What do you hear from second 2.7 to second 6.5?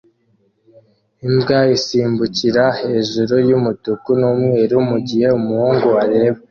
hejuru yumutuku numweru mugihe umuhungu areba